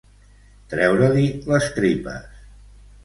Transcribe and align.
Treure-li 0.73 1.25
les 1.53 1.69
tripes. 1.77 2.45